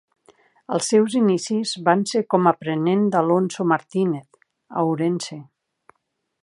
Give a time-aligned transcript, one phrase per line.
[0.75, 4.43] Els seus inicis van ser com aprenent d'Alonso Martínez,
[4.79, 5.41] a Ourense.